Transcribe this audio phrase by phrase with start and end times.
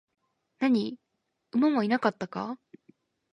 [0.57, 0.97] 何、
[1.51, 2.57] 馬はいなかったか?